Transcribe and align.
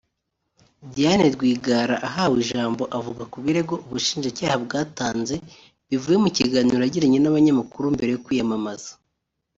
Diane 0.95 1.25
Rwigara 1.35 1.95
ahawe 2.07 2.35
ijambo 2.43 2.83
avuga 2.97 3.23
ku 3.31 3.37
birego 3.45 3.73
Ubushinjacyaha 3.85 4.55
bwatanze 4.65 5.35
bivuye 5.89 6.17
mu 6.23 6.29
kiganiro 6.37 6.79
yagiranye 6.83 7.19
n’abanyamakuru 7.21 7.85
mbere 7.95 8.09
yo 8.13 8.21
kwiyamamaza 8.25 8.91